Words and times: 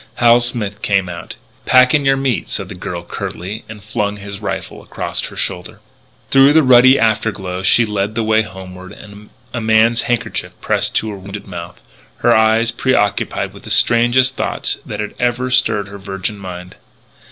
Hal 0.15 0.39
Smith 0.39 0.81
came 0.81 1.07
out. 1.07 1.35
"Pack 1.67 1.93
in 1.93 2.05
your 2.05 2.17
meat," 2.17 2.49
said 2.49 2.69
the 2.69 2.73
girl 2.73 3.03
curtly, 3.03 3.63
and 3.69 3.83
flung 3.83 4.17
his 4.17 4.39
rifle 4.39 4.81
across 4.81 5.25
her 5.25 5.35
shoulder. 5.35 5.79
Through 6.31 6.53
the 6.53 6.63
ruddy 6.63 6.97
afterglow 6.97 7.61
she 7.61 7.85
led 7.85 8.15
the 8.15 8.23
way 8.23 8.41
homeward, 8.41 8.97
a 9.53 9.61
man's 9.61 10.01
handkerchief 10.01 10.59
pressed 10.59 10.95
to 10.95 11.11
her 11.11 11.17
wounded 11.17 11.45
mouth, 11.47 11.79
her 12.17 12.35
eyes 12.35 12.71
preoccupied 12.71 13.53
with 13.53 13.61
the 13.61 13.69
strangest 13.69 14.35
thoughts 14.35 14.77
that 14.87 15.01
ever 15.19 15.43
had 15.43 15.53
stirred 15.53 15.87
her 15.87 15.99
virgin 15.99 16.39
mind. 16.39 16.77